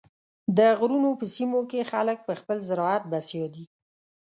د 0.57 0.59
غرونو 0.79 1.09
په 1.19 1.25
سیمو 1.35 1.61
کې 1.71 1.89
خلک 1.91 2.17
په 2.27 2.33
خپل 2.39 2.57
زراعت 2.69 3.03
بسیا 3.11 3.45
دي. 3.55 3.65